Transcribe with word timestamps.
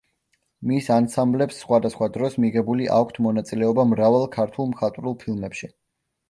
მის 0.69 0.85
ანსამბლებს, 0.93 1.59
სხვადასხვა 1.65 2.07
დროს, 2.15 2.37
მიღებული 2.45 2.87
აქვთ 2.95 3.19
მონაწილეობა 3.27 3.87
მრავალ 3.91 4.27
ქართულ 4.39 4.71
მხატვრულ 4.73 5.17
ფილმებში. 5.27 5.71